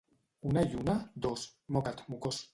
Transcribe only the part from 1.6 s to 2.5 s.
—Moca't, mocós.